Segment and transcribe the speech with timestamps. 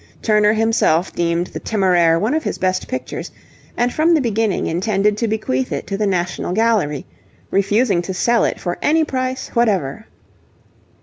[0.23, 3.29] Turner himself deemed the 'Temeraire' one of his best pictures,
[3.77, 7.05] and from the beginning intended to bequeath it to the National Gallery,
[7.51, 10.07] refusing to sell it for any price whatever.